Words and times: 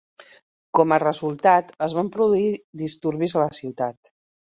Com 0.77 0.93
a 0.95 0.97
resultat, 1.01 1.69
es 1.87 1.95
van 1.97 2.09
produir 2.15 2.47
disturbis 2.83 3.37
a 3.41 3.45
la 3.45 3.59
ciutat. 3.59 4.11